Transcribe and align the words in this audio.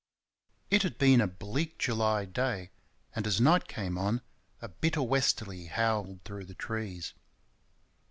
It 0.71 0.81
had 0.81 0.97
been 0.97 1.21
a 1.21 1.27
bleak 1.27 1.77
July 1.77 2.25
day, 2.25 2.71
and 3.15 3.27
as 3.27 3.39
night 3.39 3.67
came 3.67 3.99
on 3.99 4.21
a 4.59 4.67
bitter 4.67 5.03
westerly 5.03 5.65
howled 5.67 6.23
through 6.23 6.45
the 6.45 6.55
trees. 6.55 7.13